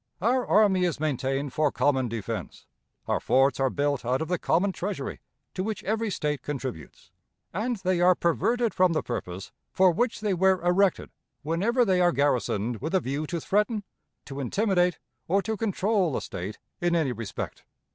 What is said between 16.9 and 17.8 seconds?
any respect.